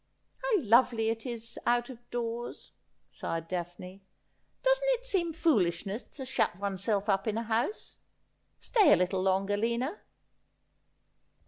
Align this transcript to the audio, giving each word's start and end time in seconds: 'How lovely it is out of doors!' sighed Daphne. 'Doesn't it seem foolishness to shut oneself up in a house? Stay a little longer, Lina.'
'How 0.41 0.61
lovely 0.61 1.09
it 1.09 1.27
is 1.27 1.59
out 1.63 1.91
of 1.91 2.09
doors!' 2.09 2.71
sighed 3.11 3.47
Daphne. 3.47 4.01
'Doesn't 4.63 4.83
it 4.93 5.05
seem 5.05 5.31
foolishness 5.31 6.01
to 6.01 6.25
shut 6.25 6.57
oneself 6.57 7.07
up 7.07 7.27
in 7.27 7.37
a 7.37 7.43
house? 7.43 7.97
Stay 8.59 8.91
a 8.93 8.97
little 8.97 9.21
longer, 9.21 9.55
Lina.' 9.55 9.99